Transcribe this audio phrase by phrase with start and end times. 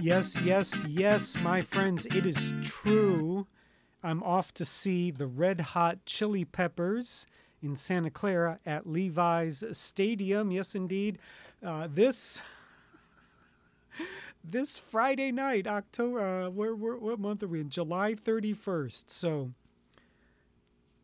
[0.00, 3.46] Yes, yes, yes, my friends, it is true.
[4.02, 7.26] I'm off to see the Red Hot Chili Peppers
[7.62, 10.50] in Santa Clara at Levi's Stadium.
[10.52, 11.18] Yes, indeed.
[11.62, 12.40] Uh, this
[14.44, 16.20] this Friday night, October.
[16.20, 17.68] Uh, where, where, what month are we in?
[17.68, 19.04] July 31st.
[19.10, 19.50] So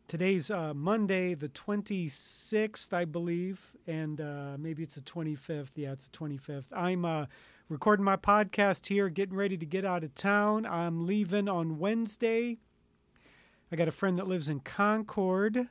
[0.07, 5.71] today's uh, Monday, the 26th, I believe, and uh, maybe it's the 25th.
[5.75, 6.65] Yeah, it's the 25th.
[6.75, 7.25] I'm uh,
[7.69, 10.65] recording my podcast here, getting ready to get out of town.
[10.65, 12.59] I'm leaving on Wednesday.
[13.69, 15.67] I got a friend that lives in Concord,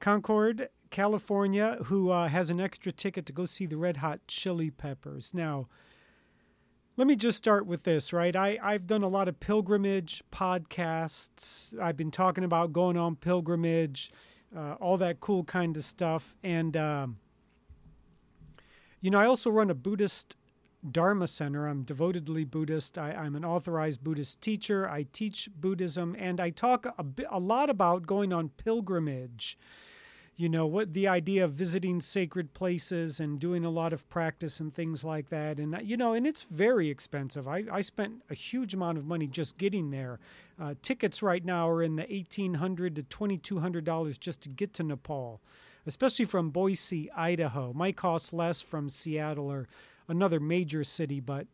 [0.00, 4.70] Concord, California, who uh, has an extra ticket to go see the Red Hot Chili
[4.70, 5.34] Peppers.
[5.34, 5.68] Now,
[6.96, 8.34] let me just start with this, right?
[8.34, 11.78] I, I've done a lot of pilgrimage podcasts.
[11.78, 14.10] I've been talking about going on pilgrimage,
[14.56, 16.34] uh, all that cool kind of stuff.
[16.42, 17.18] And, um,
[19.02, 20.34] you know, I also run a Buddhist
[20.88, 21.66] Dharma Center.
[21.66, 22.98] I'm devotedly Buddhist.
[22.98, 24.88] I, am an authorized Buddhist teacher.
[24.88, 29.58] I teach Buddhism, and I talk a, a lot about going on pilgrimage.
[30.38, 34.60] You know, what the idea of visiting sacred places and doing a lot of practice
[34.60, 35.58] and things like that.
[35.58, 37.48] And, you know, and it's very expensive.
[37.48, 40.18] I, I spent a huge amount of money just getting there.
[40.60, 45.40] Uh, tickets right now are in the 1,800 to $2,200 just to get to Nepal,
[45.86, 47.72] especially from Boise, Idaho.
[47.72, 49.66] Might cost less from Seattle or
[50.08, 51.46] another major city, but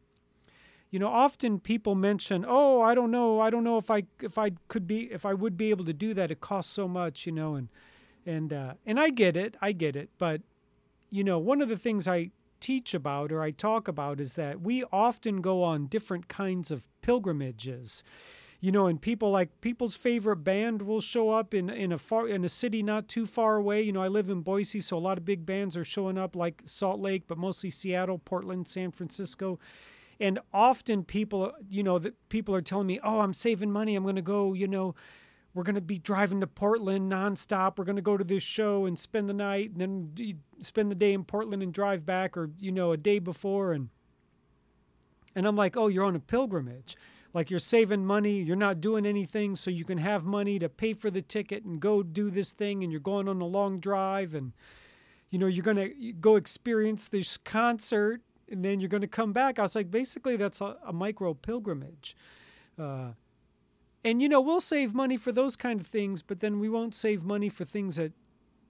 [0.91, 4.36] you know, often people mention, "Oh, I don't know, I don't know if I if
[4.36, 6.31] I could be if I would be able to do that.
[6.31, 7.69] It costs so much, you know." And
[8.27, 10.42] and uh, and I get it, I get it, but
[11.11, 12.30] you know, one of the things I
[12.61, 16.86] teach about or I talk about is that we often go on different kinds of
[17.03, 18.05] pilgrimages
[18.62, 22.28] you know, and people like people's favorite band will show up in in a far
[22.28, 23.83] in a city not too far away.
[23.83, 26.36] You know, I live in Boise, so a lot of big bands are showing up,
[26.36, 29.58] like Salt Lake, but mostly Seattle, Portland, San Francisco.
[30.20, 33.96] And often people, you know, that people are telling me, "Oh, I'm saving money.
[33.96, 34.95] I'm going to go, you know,
[35.55, 37.78] we're going to be driving to Portland nonstop.
[37.78, 40.95] We're going to go to this show and spend the night, and then spend the
[40.95, 43.89] day in Portland and drive back, or you know, a day before." And
[45.34, 46.96] and I'm like, "Oh, you're on a pilgrimage."
[47.35, 50.93] Like you're saving money, you're not doing anything, so you can have money to pay
[50.93, 54.35] for the ticket and go do this thing, and you're going on a long drive,
[54.35, 54.53] and
[55.31, 55.89] you know you're gonna
[56.20, 58.20] go experience this concert,
[58.51, 59.59] and then you're gonna come back.
[59.59, 62.15] I was like, basically, that's a, a micro pilgrimage.
[62.79, 63.13] Uh,
[64.05, 66.95] and you know we'll save money for those kind of things, but then we won't
[66.95, 68.13] save money for things that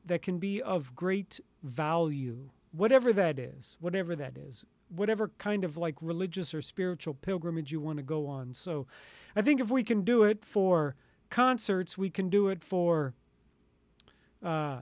[0.05, 5.77] that can be of great value, whatever that is, whatever that is whatever kind of
[5.77, 8.55] like religious or spiritual pilgrimage you want to go on.
[8.55, 8.87] So
[9.35, 10.95] I think if we can do it for
[11.31, 13.15] concerts, we can do it for,
[14.45, 14.81] uh,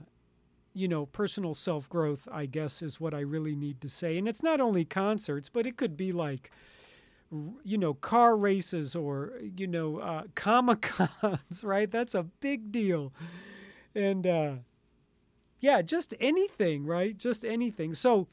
[0.73, 4.17] you know, personal self growth, I guess is what I really need to say.
[4.17, 6.51] And it's not only concerts, but it could be like,
[7.63, 11.89] you know, car races or, you know, uh, Comic Cons, right?
[11.89, 13.13] That's a big deal.
[13.95, 14.53] And, uh,
[15.61, 17.17] yeah, just anything, right?
[17.17, 17.93] Just anything.
[17.93, 18.27] So,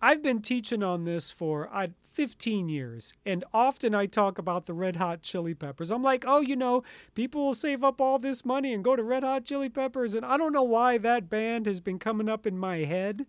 [0.00, 4.74] I've been teaching on this for uh, 15 years, and often I talk about the
[4.74, 5.90] Red Hot Chili Peppers.
[5.90, 6.82] I'm like, oh, you know,
[7.14, 10.24] people will save up all this money and go to Red Hot Chili Peppers, and
[10.24, 13.26] I don't know why that band has been coming up in my head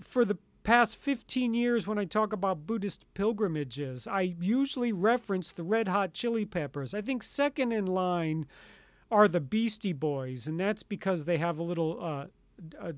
[0.00, 4.06] for the past 15 years when I talk about Buddhist pilgrimages.
[4.06, 6.92] I usually reference the Red Hot Chili Peppers.
[6.92, 8.46] I think second in line
[9.10, 11.98] are the Beastie Boys, and that's because they have a little.
[12.02, 12.26] Uh,
[12.80, 12.94] a,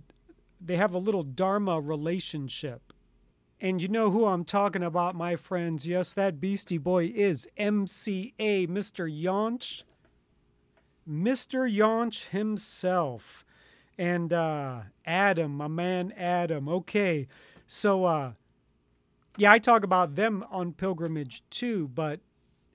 [0.61, 2.93] they have a little dharma relationship.
[3.63, 5.87] And you know who I'm talking about, my friends.
[5.87, 9.09] Yes, that Beastie Boy is MCA, Mr.
[9.11, 9.85] Yauch.
[11.09, 11.71] Mr.
[11.71, 13.45] Yauch himself.
[13.99, 16.69] And uh, Adam, my man Adam.
[16.69, 17.29] Okay,
[17.67, 18.33] so uh,
[19.37, 22.21] yeah, I talk about them on pilgrimage too, but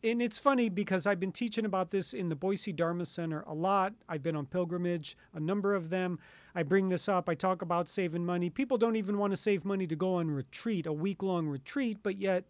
[0.06, 3.56] and it's funny because I've been teaching about this in the Boise Dharma Center a
[3.56, 3.94] lot.
[4.08, 6.20] I've been on pilgrimage, a number of them.
[6.54, 7.28] I bring this up.
[7.28, 8.52] I talk about saving money.
[8.52, 11.98] People don't even want to save money to go on retreat, a week long retreat,
[12.04, 12.44] but yet,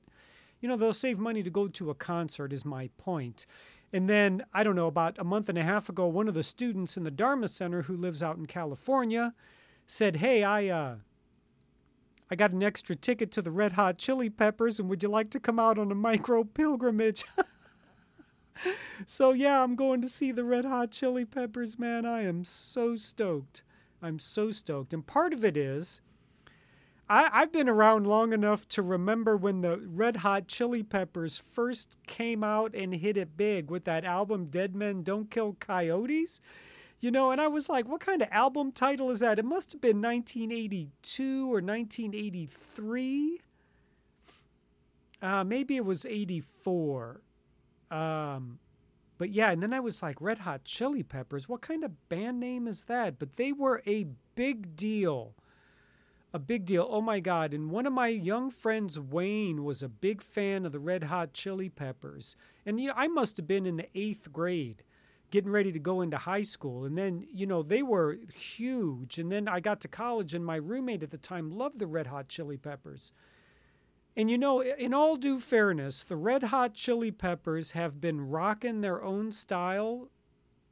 [0.60, 3.46] you know, they'll save money to go to a concert, is my point.
[3.94, 6.44] And then, I don't know, about a month and a half ago, one of the
[6.44, 9.34] students in the Dharma Center who lives out in California
[9.88, 10.96] said, Hey, I, uh,
[12.30, 15.30] I got an extra ticket to the Red Hot Chili Peppers, and would you like
[15.32, 17.24] to come out on a micro pilgrimage?
[19.06, 22.06] so, yeah, I'm going to see the Red Hot Chili Peppers, man.
[22.06, 23.64] I am so stoked.
[24.02, 24.94] I'm so stoked.
[24.94, 26.02] And part of it is
[27.08, 31.98] I, I've been around long enough to remember when the Red Hot Chili Peppers first
[32.08, 36.42] came out and hit it big with that album Dead Men Don't Kill Coyotes.
[37.00, 39.38] You know, and I was like, what kind of album title is that?
[39.38, 43.42] It must have been 1982 or 1983.
[45.22, 47.22] Uh, maybe it was 84.
[47.92, 48.60] Um,
[49.18, 52.40] but yeah, and then I was like, Red Hot Chili Peppers, what kind of band
[52.40, 53.18] name is that?
[53.18, 55.36] But they were a big deal.
[56.34, 56.86] A big deal.
[56.90, 57.54] Oh my God.
[57.54, 61.32] And one of my young friends, Wayne, was a big fan of the Red Hot
[61.32, 62.36] Chili Peppers.
[62.66, 64.84] And, you know, I must have been in the eighth grade
[65.36, 66.86] getting ready to go into high school.
[66.86, 69.20] And then, you know, they were huge.
[69.20, 72.08] And then I got to college, and my roommate at the time loved the Red
[72.08, 73.12] Hot Chili Peppers.
[74.16, 78.80] And you know, in all due fairness, the Red Hot Chili Peppers have been rocking
[78.80, 80.08] their own style,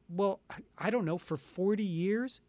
[0.07, 0.39] well,
[0.77, 2.39] I don't know, for 40 years.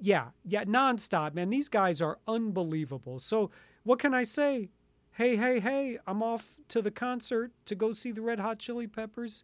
[0.00, 1.50] Yeah, yeah, nonstop, man.
[1.50, 3.18] These guys are unbelievable.
[3.18, 3.50] So,
[3.82, 4.68] what can I say?
[5.10, 8.86] Hey, hey, hey, I'm off to the concert to go see the Red Hot Chili
[8.86, 9.42] Peppers.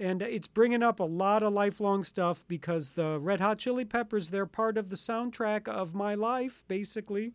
[0.00, 4.30] And it's bringing up a lot of lifelong stuff because the Red Hot Chili Peppers,
[4.30, 7.34] they're part of the soundtrack of my life, basically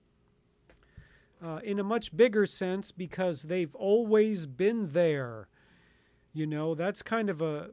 [1.44, 5.48] uh, in a much bigger sense because they've always been there.
[6.34, 7.72] You know, that's kind of a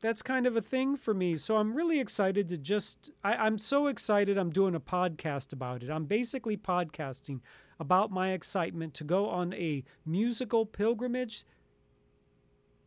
[0.00, 1.34] that's kind of a thing for me.
[1.36, 5.82] So I'm really excited to just I, I'm so excited I'm doing a podcast about
[5.82, 5.90] it.
[5.90, 7.40] I'm basically podcasting
[7.80, 11.44] about my excitement to go on a musical pilgrimage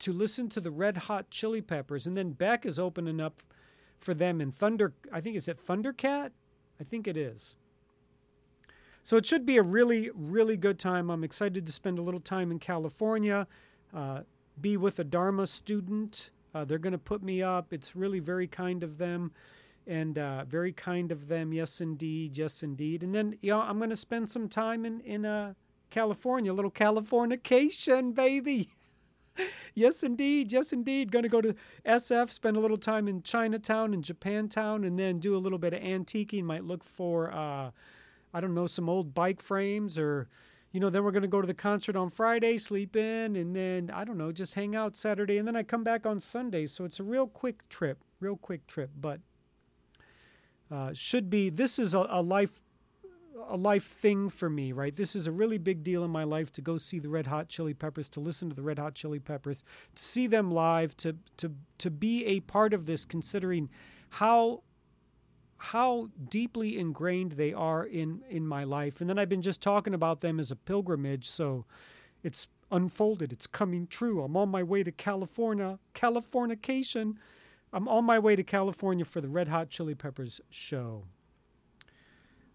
[0.02, 2.06] to listen to the Red Hot Chili Peppers.
[2.06, 3.42] And then Beck is opening up
[3.98, 6.32] for them in Thunder I think is it Thundercat?
[6.80, 7.56] I think it is.
[9.04, 11.10] So it should be a really, really good time.
[11.10, 13.48] I'm excited to spend a little time in California,
[13.94, 14.22] uh,
[14.60, 16.32] be with a Dharma student.
[16.54, 17.74] Uh, they're going to put me up.
[17.74, 19.32] It's really very kind of them.
[19.88, 23.02] And uh, very kind of them, yes, indeed, yes, indeed.
[23.02, 25.54] And then, you know, I'm going to spend some time in in uh,
[25.90, 28.70] California, a little Californication, baby.
[29.76, 30.52] yes, indeed.
[30.52, 31.12] Yes, indeed.
[31.12, 31.56] Going to go to
[31.86, 35.74] SF, spend a little time in Chinatown and Japantown, and then do a little bit
[35.74, 36.44] of antiquing.
[36.44, 37.72] Might look for uh,
[38.34, 40.28] I don't know, some old bike frames or,
[40.72, 43.56] you know, then we're going to go to the concert on Friday, sleep in, and
[43.56, 45.38] then, I don't know, just hang out Saturday.
[45.38, 46.66] And then I come back on Sunday.
[46.68, 48.92] So it's a real quick trip, real quick trip.
[49.00, 49.20] But
[50.72, 52.62] uh, should be, this is a, a life.
[53.50, 54.96] A life thing for me, right?
[54.96, 57.50] This is a really big deal in my life to go see the Red Hot
[57.50, 59.64] Chili Peppers, to listen to the Red Hot Chili Peppers,
[59.96, 63.70] to see them live, to to to be a part of this, considering
[64.12, 64.64] how
[65.58, 69.00] how deeply ingrained they are in in my life.
[69.00, 71.66] And then i've been just talking about them as a pilgrimage so
[72.24, 73.32] it's unfolded.
[73.34, 74.24] It's coming true.
[74.24, 77.16] I'm on my way to california californication.
[77.72, 81.04] I'm on my way to california for the red hot chili peppers show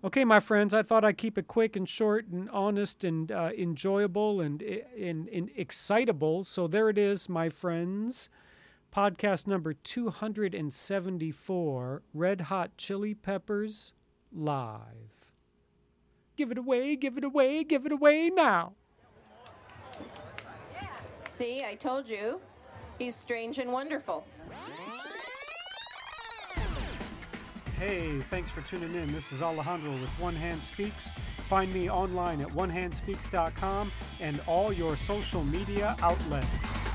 [0.07, 3.51] okay my friends i thought i'd keep it quick and short and honest and uh,
[3.59, 8.31] enjoyable and, and, and excitable so there it is my friends
[8.97, 13.93] podcast number 274 Red Hot Chili Peppers
[14.33, 15.33] Live.
[16.35, 18.73] Give it away, give it away, give it away now.
[21.29, 22.41] See, I told you.
[22.99, 24.27] He's strange and wonderful.
[27.79, 29.13] Hey, thanks for tuning in.
[29.13, 31.13] This is Alejandro with One Hand Speaks.
[31.41, 36.89] Find me online at onehandspeaks.com and all your social media outlets.